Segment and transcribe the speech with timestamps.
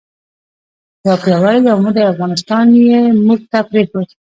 [1.05, 4.09] یو پیاوړی یو موټی افغانستان یې موږ ته پرېښود.